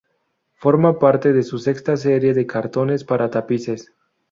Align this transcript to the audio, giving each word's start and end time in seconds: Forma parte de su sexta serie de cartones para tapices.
Forma 0.55 0.97
parte 0.97 1.31
de 1.31 1.43
su 1.43 1.59
sexta 1.59 1.95
serie 1.95 2.33
de 2.33 2.47
cartones 2.47 3.03
para 3.03 3.29
tapices. 3.29 3.93